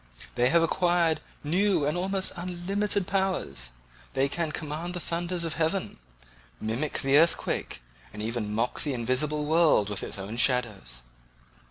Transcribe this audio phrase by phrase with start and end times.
[0.33, 3.69] They have acquired new and almost unlimited powers;
[4.13, 5.99] they can command the thunders of heaven,
[6.59, 11.03] mimic the earthquake, and even mock the invisible world with its own shadows."